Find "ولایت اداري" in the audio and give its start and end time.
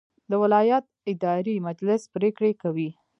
0.43-1.55